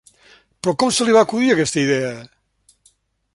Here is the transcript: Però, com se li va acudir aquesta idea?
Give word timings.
Però, 0.61 0.71
com 0.83 0.93
se 0.99 1.07
li 1.09 1.13
va 1.17 1.23
acudir 1.27 1.51
aquesta 1.57 1.81
idea? 1.83 2.11